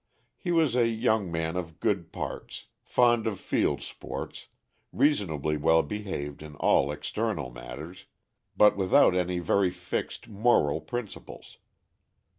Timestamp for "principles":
10.81-11.57